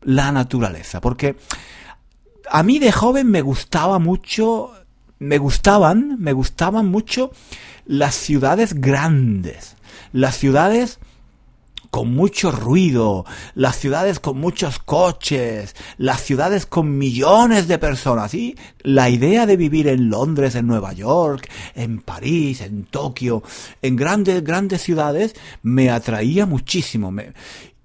La 0.02 0.32
naturaleza. 0.32 1.02
Porque 1.02 1.36
a 2.50 2.64
mí 2.64 2.80
de 2.80 2.94
joven 2.94 3.30
me 3.30 3.42
gustaba 3.42 4.00
mucho, 4.00 4.72
me 5.20 5.40
gustaban, 5.40 6.16
me 6.22 6.32
gustaban 6.32 6.86
mucho 6.86 7.32
las 7.86 8.16
ciudades 8.16 8.76
grandes. 8.76 9.76
Las 10.14 10.38
ciudades 10.38 11.00
con 11.90 12.14
mucho 12.14 12.52
ruido, 12.52 13.26
las 13.56 13.78
ciudades 13.78 14.20
con 14.20 14.40
muchos 14.40 14.80
coches, 14.80 15.76
las 15.98 16.22
ciudades 16.22 16.66
con 16.66 16.98
millones 16.98 17.68
de 17.68 17.78
personas. 17.78 18.34
Y 18.34 18.56
la 18.82 19.10
idea 19.10 19.46
de 19.46 19.58
vivir 19.58 19.88
en 19.88 20.10
Londres, 20.10 20.56
en 20.56 20.68
Nueva 20.68 20.94
York, 20.94 21.50
en 21.76 22.02
París, 22.02 22.62
en 22.62 22.86
Tokio, 22.86 23.44
en 23.82 23.96
grandes, 23.96 24.44
grandes 24.44 24.82
ciudades, 24.82 25.36
me 25.64 25.90
atraía 25.90 26.46
muchísimo. 26.46 27.14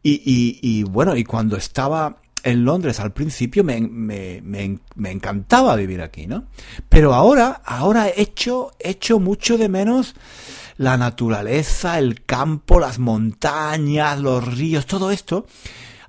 y, 0.02 0.10
y, 0.12 0.58
y 0.62 0.82
bueno, 0.84 1.16
y 1.16 1.24
cuando 1.24 1.56
estaba 1.56 2.16
en 2.42 2.64
Londres 2.64 3.00
al 3.00 3.12
principio 3.12 3.64
me, 3.64 3.80
me, 3.80 4.40
me, 4.42 4.78
me, 4.96 5.10
encantaba 5.10 5.76
vivir 5.76 6.02
aquí, 6.02 6.26
¿no? 6.26 6.44
Pero 6.88 7.14
ahora, 7.14 7.62
ahora 7.64 8.08
he 8.08 8.20
hecho, 8.20 8.72
he 8.78 8.90
hecho 8.90 9.20
mucho 9.20 9.58
de 9.58 9.68
menos 9.68 10.14
la 10.76 10.96
naturaleza, 10.96 11.98
el 11.98 12.24
campo, 12.24 12.80
las 12.80 12.98
montañas, 12.98 14.18
los 14.18 14.56
ríos, 14.56 14.86
todo 14.86 15.10
esto, 15.10 15.46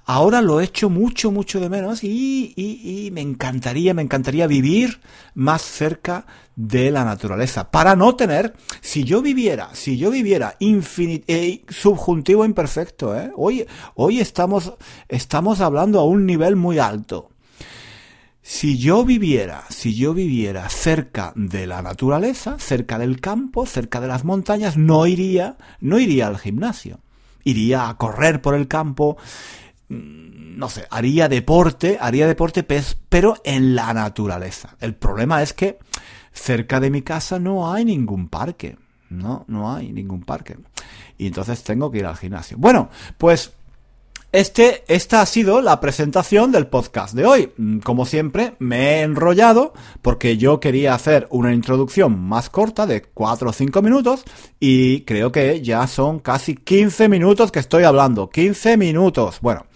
ahora 0.06 0.42
lo 0.42 0.62
echo 0.62 0.90
mucho, 0.90 1.32
mucho 1.32 1.60
de 1.60 1.70
menos 1.70 2.04
y, 2.04 2.54
y, 2.56 3.06
y, 3.06 3.12
me 3.12 3.22
encantaría, 3.22 3.94
me 3.94 4.02
encantaría 4.02 4.48
vivir 4.48 5.02
más 5.34 5.62
cerca 5.62 6.26
de 6.56 6.92
la 6.92 7.04
naturaleza. 7.04 7.72
Para 7.72 7.96
no 7.96 8.16
tener, 8.16 8.54
si 8.82 9.04
yo 9.04 9.22
viviera, 9.22 9.70
si 9.74 9.98
yo 9.98 10.12
viviera 10.12 10.56
infinito, 10.60 11.26
eh, 11.28 11.64
subjuntivo 11.70 12.46
imperfecto, 12.46 13.18
¿eh? 13.18 13.32
hoy, 13.36 13.66
hoy 13.96 14.20
estamos, 14.20 14.74
estamos 15.08 15.62
hablando 15.62 16.00
a 16.00 16.06
un 16.06 16.26
nivel 16.26 16.56
muy 16.56 16.80
alto. 16.80 17.30
Si 18.46 18.78
yo 18.78 19.06
viviera, 19.06 19.64
si 19.70 19.96
yo 19.96 20.14
viviera 20.14 20.68
cerca 20.68 21.32
de 21.34 21.66
la 21.66 21.82
naturaleza, 21.82 22.60
cerca 22.60 23.00
del 23.00 23.22
campo, 23.22 23.66
cerca 23.66 24.02
de 24.02 24.10
las 24.10 24.26
montañas, 24.26 24.76
no 24.76 25.08
iría, 25.08 25.56
no 25.80 25.98
iría 25.98 26.28
al 26.28 26.38
gimnasio. 26.38 27.00
Iría 27.46 27.88
a 27.88 27.98
correr 27.98 28.42
por 28.42 28.56
el 28.56 28.68
campo, 28.68 29.16
mm, 29.88 30.58
no 30.58 30.68
sé, 30.68 30.86
haría 30.90 31.30
deporte, 31.30 31.98
haría 32.02 32.28
deporte, 32.28 32.68
pero 33.08 33.38
en 33.46 33.76
la 33.76 33.94
naturaleza. 33.94 34.76
El 34.82 34.94
problema 34.94 35.42
es 35.42 35.54
que 35.54 35.80
cerca 36.34 36.82
de 36.82 36.90
mi 36.90 37.02
casa 37.02 37.40
no 37.40 37.72
hay 37.72 37.86
ningún 37.86 38.28
parque. 38.28 38.78
No, 39.10 39.46
no 39.48 39.74
hay 39.74 39.94
ningún 39.94 40.24
parque. 40.24 40.58
Y 41.18 41.28
entonces 41.28 41.64
tengo 41.64 41.90
que 41.90 42.00
ir 42.00 42.06
al 42.06 42.18
gimnasio. 42.18 42.58
Bueno, 42.58 42.90
pues 43.18 43.54
este, 44.34 44.84
esta 44.88 45.22
ha 45.22 45.26
sido 45.28 45.62
la 45.62 45.80
presentación 45.80 46.52
del 46.52 46.66
podcast 46.66 47.14
de 47.14 47.26
hoy. 47.26 47.52
Mm, 47.56 47.78
como 47.80 48.08
siempre, 48.08 48.56
me 48.58 48.96
he 48.96 49.02
enrollado 49.04 49.74
porque 50.02 50.38
yo 50.38 50.60
quería 50.60 50.96
hacer 50.96 51.28
una 51.30 51.54
introducción 51.54 52.20
más 52.20 52.50
corta 52.50 52.88
de 52.88 53.04
4 53.04 53.52
o 53.52 53.54
5 53.54 53.82
minutos 53.84 54.24
y 54.60 55.02
creo 55.02 55.32
que 55.32 55.62
ya 55.62 55.86
son 55.86 56.18
casi 56.18 56.56
15 56.56 57.10
minutos 57.10 57.52
que 57.52 57.60
estoy 57.60 57.84
hablando. 57.84 58.30
15 58.30 58.76
minutos. 58.76 59.38
Bueno. 59.40 59.68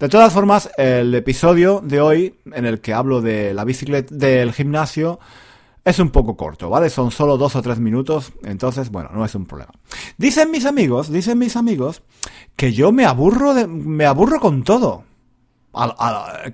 De 0.00 0.08
todas 0.08 0.32
formas, 0.32 0.70
el 0.76 1.14
episodio 1.14 1.80
de 1.82 2.00
hoy, 2.00 2.34
en 2.52 2.66
el 2.66 2.80
que 2.80 2.92
hablo 2.92 3.22
de 3.22 3.54
la 3.54 3.64
bicicleta, 3.64 4.12
del 4.12 4.52
gimnasio, 4.52 5.20
es 5.84 5.98
un 5.98 6.10
poco 6.10 6.36
corto, 6.36 6.70
¿vale? 6.70 6.88
Son 6.88 7.10
solo 7.10 7.36
dos 7.36 7.56
o 7.56 7.62
tres 7.62 7.78
minutos, 7.78 8.32
entonces, 8.42 8.90
bueno, 8.90 9.10
no 9.12 9.24
es 9.24 9.34
un 9.34 9.44
problema. 9.44 9.72
Dicen 10.16 10.50
mis 10.50 10.64
amigos, 10.64 11.10
dicen 11.12 11.38
mis 11.38 11.56
amigos, 11.56 12.02
que 12.56 12.72
yo 12.72 12.90
me 12.90 13.04
aburro 13.04 13.54
de, 13.54 13.66
me 13.66 14.06
aburro 14.06 14.40
con 14.40 14.62
todo. 14.62 15.04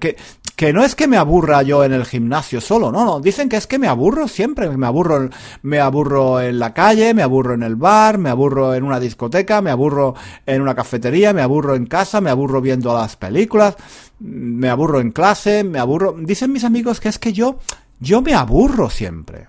que, 0.00 0.16
que 0.56 0.72
no 0.72 0.84
es 0.84 0.94
que 0.94 1.06
me 1.06 1.16
aburra 1.16 1.62
yo 1.62 1.84
en 1.84 1.92
el 1.92 2.04
gimnasio 2.04 2.60
solo, 2.60 2.90
no, 2.90 3.04
no, 3.04 3.20
dicen 3.20 3.48
que 3.48 3.56
es 3.56 3.66
que 3.66 3.78
me 3.78 3.86
aburro 3.86 4.26
siempre, 4.26 4.68
me 4.68 4.86
aburro, 4.86 5.30
me 5.62 5.78
aburro 5.78 6.40
en 6.40 6.58
la 6.58 6.74
calle, 6.74 7.14
me 7.14 7.22
aburro 7.22 7.54
en 7.54 7.62
el 7.62 7.76
bar, 7.76 8.18
me 8.18 8.30
aburro 8.30 8.74
en 8.74 8.82
una 8.82 8.98
discoteca, 8.98 9.62
me 9.62 9.70
aburro 9.70 10.14
en 10.44 10.60
una 10.60 10.74
cafetería, 10.74 11.32
me 11.32 11.42
aburro 11.42 11.76
en 11.76 11.86
casa, 11.86 12.20
me 12.20 12.30
aburro 12.30 12.60
viendo 12.60 12.92
las 12.92 13.16
películas, 13.16 13.76
me 14.18 14.68
aburro 14.68 15.00
en 15.00 15.12
clase, 15.12 15.64
me 15.64 15.78
aburro, 15.78 16.16
dicen 16.18 16.52
mis 16.52 16.64
amigos 16.64 16.98
que 16.98 17.08
es 17.08 17.18
que 17.18 17.32
yo 17.32 17.58
yo 18.00 18.22
me 18.22 18.34
aburro 18.34 18.90
siempre. 18.90 19.46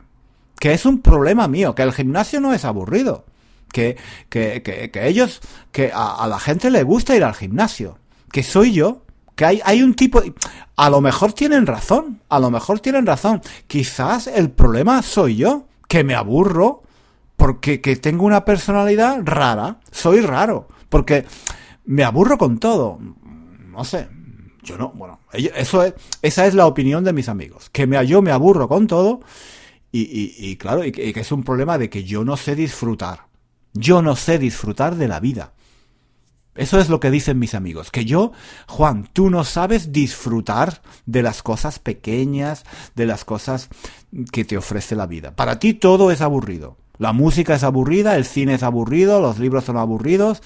que 0.59 0.73
es 0.73 0.85
un 0.85 1.01
problema 1.01 1.47
mío, 1.47 1.73
que 1.73 1.81
el 1.81 1.91
gimnasio 1.91 2.39
no 2.39 2.53
es 2.53 2.65
aburrido, 2.65 3.25
que, 3.73 3.97
que, 4.29 4.61
que, 4.61 4.91
que 4.91 5.07
ellos, 5.07 5.41
que 5.71 5.91
a, 5.91 6.23
a, 6.23 6.27
la 6.27 6.37
gente 6.37 6.69
le 6.69 6.83
gusta 6.83 7.15
ir 7.15 7.23
al 7.23 7.33
gimnasio, 7.33 7.97
que 8.31 8.43
soy 8.43 8.73
yo, 8.73 9.01
que 9.35 9.45
hay, 9.45 9.61
hay 9.65 9.81
un 9.81 9.95
tipo, 9.95 10.21
a 10.75 10.89
lo 10.91 11.01
mejor 11.01 11.33
tienen 11.33 11.65
razón, 11.65 12.21
a 12.29 12.39
lo 12.39 12.51
mejor 12.51 12.79
tienen 12.79 13.07
razón, 13.07 13.41
quizás 13.65 14.27
el 14.27 14.51
problema 14.51 15.01
soy 15.01 15.37
yo, 15.37 15.65
que 15.87 16.03
me 16.03 16.13
aburro, 16.13 16.83
porque 17.37 17.81
que 17.81 17.95
tengo 17.95 18.25
una 18.25 18.45
personalidad 18.45 19.21
rara, 19.23 19.79
soy 19.89 20.21
raro, 20.21 20.67
porque 20.89 21.25
me 21.85 22.03
aburro 22.03 22.37
con 22.37 22.59
todo, 22.59 22.99
no 22.99 23.83
sé, 23.83 24.09
yo 24.63 24.77
no, 24.77 24.89
bueno, 24.89 25.19
eso 25.33 25.83
es, 25.83 25.93
esa 26.21 26.45
es 26.45 26.53
la 26.53 26.67
opinión 26.67 27.03
de 27.03 27.13
mis 27.13 27.29
amigos, 27.29 27.69
que 27.69 27.87
me, 27.87 28.05
yo 28.05 28.21
me 28.21 28.31
aburro 28.31 28.67
con 28.67 28.87
todo, 28.87 29.21
y, 29.91 30.01
y, 30.01 30.35
y 30.37 30.55
claro, 30.55 30.85
y 30.85 30.91
que, 30.91 31.07
y 31.07 31.13
que 31.13 31.19
es 31.21 31.31
un 31.31 31.43
problema 31.43 31.77
de 31.77 31.89
que 31.89 32.03
yo 32.03 32.23
no 32.23 32.37
sé 32.37 32.55
disfrutar. 32.55 33.31
Yo 33.73 34.01
no 34.01 34.15
sé 34.15 34.37
disfrutar 34.37 34.95
de 34.95 35.07
la 35.07 35.19
vida. 35.19 35.53
Eso 36.55 36.79
es 36.79 36.89
lo 36.89 36.99
que 36.99 37.11
dicen 37.11 37.39
mis 37.39 37.55
amigos, 37.55 37.91
que 37.91 38.03
yo, 38.03 38.33
Juan, 38.67 39.09
tú 39.13 39.29
no 39.29 39.45
sabes 39.45 39.93
disfrutar 39.93 40.81
de 41.05 41.23
las 41.23 41.41
cosas 41.41 41.79
pequeñas, 41.79 42.65
de 42.93 43.05
las 43.05 43.23
cosas 43.23 43.69
que 44.33 44.43
te 44.43 44.57
ofrece 44.57 44.97
la 44.97 45.07
vida. 45.07 45.33
Para 45.33 45.59
ti 45.59 45.73
todo 45.73 46.11
es 46.11 46.19
aburrido. 46.19 46.75
La 46.97 47.13
música 47.13 47.55
es 47.55 47.63
aburrida, 47.63 48.17
el 48.17 48.25
cine 48.25 48.55
es 48.55 48.63
aburrido, 48.63 49.21
los 49.21 49.39
libros 49.39 49.63
son 49.63 49.77
aburridos, 49.77 50.43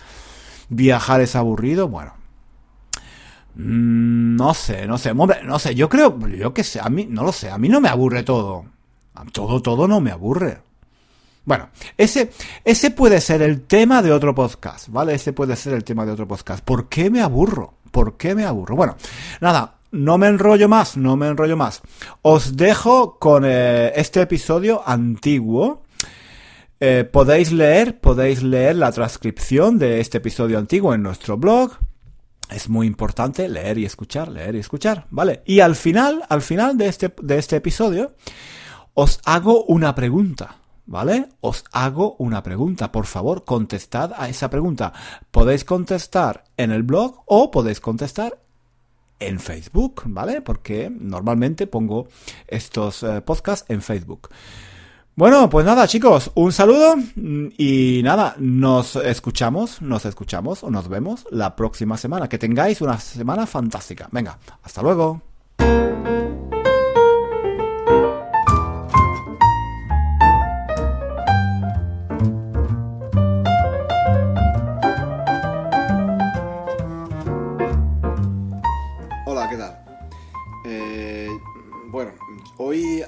viajar 0.69 1.21
es 1.21 1.35
aburrido, 1.35 1.87
bueno. 1.87 2.13
No 3.55 4.53
sé, 4.53 4.85
no 4.85 4.97
sé, 4.97 5.11
hombre, 5.11 5.43
no 5.43 5.59
sé, 5.59 5.75
yo 5.75 5.87
creo, 5.87 6.17
yo 6.27 6.53
que 6.53 6.63
sé, 6.63 6.79
a 6.81 6.89
mí, 6.89 7.07
no 7.09 7.23
lo 7.23 7.31
sé, 7.31 7.49
a 7.49 7.57
mí 7.57 7.69
no 7.69 7.79
me 7.79 7.89
aburre 7.89 8.23
todo. 8.23 8.65
Todo, 9.31 9.61
todo 9.61 9.87
no 9.87 10.01
me 10.01 10.11
aburre. 10.11 10.59
Bueno, 11.45 11.69
ese, 11.95 12.31
ese 12.63 12.91
puede 12.91 13.21
ser 13.21 13.41
el 13.41 13.61
tema 13.61 14.01
de 14.01 14.11
otro 14.11 14.33
podcast, 14.33 14.89
¿vale? 14.89 15.13
Ese 15.13 15.31
puede 15.31 15.55
ser 15.55 15.73
el 15.73 15.83
tema 15.83 16.05
de 16.05 16.11
otro 16.11 16.27
podcast. 16.27 16.63
¿Por 16.63 16.89
qué 16.89 17.09
me 17.09 17.21
aburro? 17.21 17.75
¿Por 17.91 18.17
qué 18.17 18.33
me 18.35 18.45
aburro? 18.45 18.75
Bueno, 18.75 18.97
nada, 19.41 19.75
no 19.91 20.17
me 20.17 20.27
enrollo 20.27 20.67
más, 20.67 20.97
no 20.97 21.15
me 21.15 21.27
enrollo 21.27 21.55
más. 21.55 21.81
Os 22.23 22.57
dejo 22.57 23.19
con 23.19 23.43
eh, 23.45 23.93
este 23.95 24.21
episodio 24.21 24.81
antiguo. 24.85 25.83
Eh, 26.79 27.07
podéis 27.09 27.51
leer, 27.51 27.99
podéis 27.99 28.43
leer 28.43 28.75
la 28.75 28.91
transcripción 28.91 29.77
de 29.77 30.01
este 30.01 30.17
episodio 30.17 30.57
antiguo 30.57 30.93
en 30.93 31.03
nuestro 31.03 31.37
blog. 31.37 31.77
Es 32.49 32.69
muy 32.69 32.87
importante 32.87 33.49
leer 33.49 33.77
y 33.77 33.85
escuchar, 33.85 34.27
leer 34.27 34.55
y 34.55 34.59
escuchar, 34.59 35.07
¿vale? 35.09 35.41
Y 35.45 35.61
al 35.61 35.75
final, 35.75 36.23
al 36.29 36.41
final 36.41 36.77
de 36.77 36.87
este, 36.87 37.13
de 37.21 37.37
este 37.37 37.55
episodio, 37.55 38.15
os 38.93 39.19
hago 39.25 39.63
una 39.65 39.95
pregunta. 39.95 40.57
¿Vale? 40.87 41.29
Os 41.41 41.63
hago 41.71 42.15
una 42.19 42.43
pregunta. 42.43 42.91
Por 42.91 43.07
favor, 43.07 43.43
contestad 43.43 44.11
a 44.15 44.29
esa 44.29 44.51
pregunta. 44.51 44.93
Podéis 45.31 45.65
contestar 45.65 46.43
en 46.57 46.69
el 46.69 46.83
blog 46.83 47.23
o 47.25 47.49
podéis 47.49 47.79
contestar 47.79 48.39
en 49.19 49.39
Facebook, 49.39 50.03
¿vale? 50.05 50.41
Porque 50.41 50.91
normalmente 50.91 51.65
pongo 51.65 52.07
estos 52.47 53.01
eh, 53.01 53.21
podcasts 53.21 53.65
en 53.67 53.81
Facebook. 53.81 54.29
Bueno, 55.17 55.49
pues 55.49 55.65
nada, 55.65 55.87
chicos, 55.87 56.29
un 56.35 56.51
saludo 56.51 56.95
y 57.15 58.01
nada, 58.03 58.35
nos 58.37 58.97
escuchamos, 58.97 59.81
nos 59.81 60.03
escuchamos 60.03 60.61
o 60.61 60.69
nos 60.69 60.89
vemos 60.89 61.25
la 61.31 61.55
próxima 61.55 61.95
semana. 61.95 62.27
Que 62.27 62.37
tengáis 62.37 62.81
una 62.81 62.99
semana 62.99 63.47
fantástica. 63.47 64.09
Venga, 64.11 64.37
hasta 64.61 64.81
luego. 64.81 65.21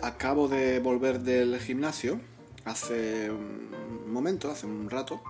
Acabo 0.02 0.48
de 0.48 0.80
volver 0.80 1.20
del 1.20 1.60
gimnasio 1.60 2.20
hace 2.66 3.30
un 3.32 4.12
momento, 4.12 4.52
hace 4.52 4.66
un 4.66 4.90
rato. 4.90 5.22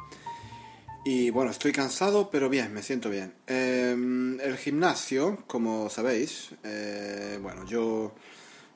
Y 1.05 1.29
bueno, 1.29 1.51
estoy 1.51 1.71
cansado, 1.71 2.29
pero 2.29 2.49
bien, 2.49 2.73
me 2.73 2.83
siento 2.83 3.09
bien. 3.09 3.33
Eh, 3.47 3.91
el 4.43 4.57
gimnasio, 4.57 5.43
como 5.47 5.89
sabéis, 5.89 6.49
eh, 6.63 7.39
bueno, 7.41 7.65
yo, 7.65 8.13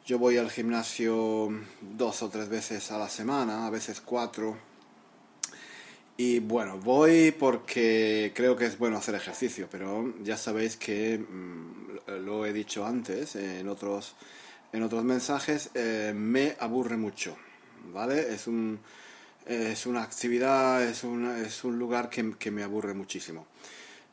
yo 0.06 0.17
voy 0.17 0.38
al 0.38 0.49
gimnasio 0.49 1.49
dos 1.82 2.23
o 2.23 2.30
tres 2.30 2.47
veces 2.47 2.89
a 2.91 2.97
la 2.97 3.10
semana, 3.10 3.67
a 3.67 3.69
veces 3.69 3.99
cuatro. 3.99 4.58
Y 6.15 6.39
bueno, 6.39 6.77
voy 6.77 7.32
porque 7.32 8.32
creo 8.36 8.56
que 8.56 8.65
es 8.65 8.77
bueno 8.77 8.97
hacer 8.97 9.15
ejercicio, 9.15 9.67
pero 9.69 10.13
ya 10.23 10.38
sabéis 10.38 10.77
que 10.77 11.17
mm, 11.17 12.21
lo 12.25 12.45
he 12.45 12.54
dicho 12.54 12.86
antes 12.86 13.36
en 13.36 13.67
otros 13.67 14.15
en 14.73 14.84
otros 14.84 15.03
mensajes, 15.03 15.69
eh, 15.73 16.13
me 16.15 16.55
aburre 16.60 16.97
mucho, 16.97 17.38
¿vale? 17.93 18.34
Es, 18.34 18.47
un, 18.47 18.79
es 19.45 19.86
una 19.86 20.03
actividad, 20.03 20.84
es, 20.84 21.03
es 21.03 21.63
un 21.63 21.79
lugar 21.79 22.10
que, 22.10 22.36
que, 22.38 22.51
me 22.51 22.63
aburre 22.63 22.93
muchísimo. 22.93 23.47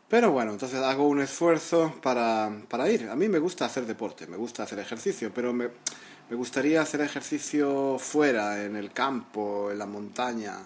Pero 0.08 0.32
bueno, 0.32 0.52
entonces 0.52 0.80
hago 0.80 1.06
un 1.06 1.20
esfuerzo 1.20 1.94
para, 2.02 2.50
para, 2.68 2.90
ir. 2.90 3.10
A 3.10 3.16
mí 3.16 3.28
me 3.28 3.38
gusta 3.38 3.66
hacer 3.66 3.84
deporte, 3.84 4.26
me 4.26 4.38
gusta 4.38 4.62
hacer 4.62 4.78
ejercicio, 4.78 5.30
pero 5.34 5.52
me, 5.52 5.68
me 6.30 6.36
gustaría 6.36 6.82
hacer 6.82 7.00
ejercicio 7.02 7.98
fuera, 7.98 8.64
en 8.64 8.76
el 8.76 8.92
campo, 8.92 9.70
en 9.70 9.78
la 9.78 9.86
montaña, 9.86 10.56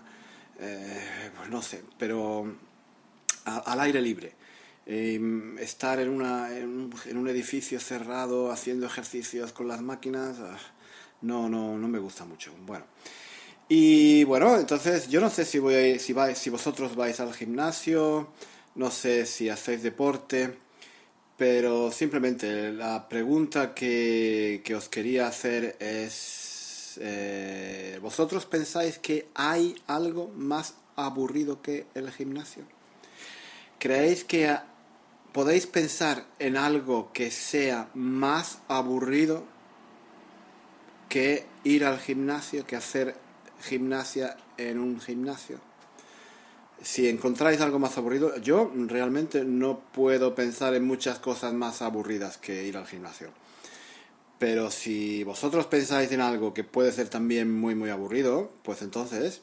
eh, 0.59 1.31
pues 1.37 1.51
no 1.51 1.61
sé, 1.61 1.83
pero 1.99 2.47
al 3.45 3.81
aire 3.81 4.01
libre. 4.01 4.42
Eh, 4.85 5.21
estar 5.61 6.01
en, 6.01 6.09
una, 6.09 6.57
en, 6.57 6.91
un, 7.17 7.29
edificio 7.29 7.79
cerrado 7.79 8.51
haciendo 8.51 8.87
ejercicios 8.87 9.53
con 9.53 9.69
las 9.69 9.81
máquinas, 9.81 10.39
uh, 10.41 10.57
no, 11.21 11.49
no, 11.49 11.79
no 11.79 11.89
me 11.89 12.01
gusta 12.01 12.25
mucho. 12.25 12.53
Bueno. 12.67 12.85
Y 13.69 14.25
bueno, 14.25 14.59
entonces 14.59 15.09
yo 15.09 15.21
no 15.21 15.31
sé 15.31 15.45
si, 15.45 15.59
voy, 15.59 15.99
si, 15.99 16.13
vais, 16.13 16.37
si 16.37 16.51
vosotros 16.51 16.97
vais 16.97 17.21
al 17.21 17.33
gimnasio, 17.33 18.29
no 18.75 18.91
sé 18.91 19.25
si 19.25 19.49
hacéis 19.49 19.83
deporte, 19.83 20.59
pero 21.37 21.91
simplemente 21.91 22.73
la 22.73 23.09
pregunta 23.09 23.73
que, 23.75 24.63
que 24.65 24.75
os 24.75 24.89
quería 24.89 25.27
hacer 25.27 25.77
es, 25.79 26.99
eh, 27.01 27.99
¿vosotros 28.03 28.47
pensáis 28.47 28.99
que 28.99 29.29
hay 29.35 29.75
algo 29.87 30.29
más 30.37 30.75
aburrido 30.97 31.63
que 31.63 31.87
el 31.95 32.11
gimnasio? 32.11 32.65
¿Creéis 33.79 34.25
que 34.25 34.49
podéis 35.33 35.67
pensar 35.67 36.27
en 36.39 36.57
algo 36.57 37.11
que 37.13 37.31
sea 37.31 37.89
más 37.95 38.59
aburrido 38.69 39.45
que 41.09 41.47
ir 41.65 41.85
al 41.85 41.99
gimnasio, 41.99 42.67
que 42.67 42.77
hacer 42.77 43.15
gimnasia 43.61 44.37
en 44.57 44.79
un 44.79 45.01
gimnasio. 45.01 45.59
Si 46.83 47.09
encontráis 47.09 47.61
algo 47.61 47.79
más 47.79 47.97
aburrido, 47.97 48.37
yo 48.39 48.73
realmente 48.75 49.45
no 49.45 49.81
puedo 49.93 50.35
pensar 50.35 50.75
en 50.75 50.85
muchas 50.85 51.19
cosas 51.19 51.53
más 51.55 51.81
aburridas 51.81 52.39
que 52.39 52.67
ir 52.67 52.77
al 52.77 52.87
gimnasio. 52.87 53.29
Pero 54.39 54.71
si 54.71 55.23
vosotros 55.23 55.67
pensáis 55.67 56.11
en 56.11 56.21
algo 56.21 56.53
que 56.53 56.65
puede 56.65 56.91
ser 56.91 57.09
también 57.09 57.55
muy 57.55 57.77
muy 57.77 57.91
aburrido, 57.91 58.51
pues 58.65 58.83
entonces 58.83 59.41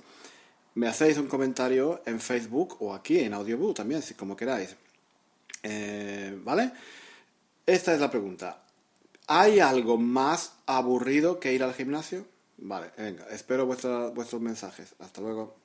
me 0.76 0.88
hacéis 0.88 1.18
un 1.18 1.28
comentario 1.28 2.02
en 2.06 2.20
Facebook 2.20 2.76
o 2.82 2.94
aquí 2.94 3.20
en 3.20 3.34
Audiobook 3.34 3.76
también, 3.76 4.02
si 4.02 4.14
como 4.16 4.36
queráis. 4.36 4.76
Eh, 5.64 6.40
¿Vale? 6.44 6.72
Esta 7.66 7.94
es 7.94 8.00
la 8.00 8.10
pregunta. 8.10 8.64
¿Hay 9.28 9.60
algo 9.60 9.98
más 9.98 10.54
aburrido 10.66 11.40
que 11.40 11.54
ir 11.54 11.64
al 11.64 11.74
gimnasio? 11.74 12.26
Vale, 12.58 12.92
venga, 12.98 13.28
espero 13.30 13.66
vuestros 13.66 14.42
mensajes. 14.42 14.96
Hasta 15.00 15.22
luego. 15.22 15.59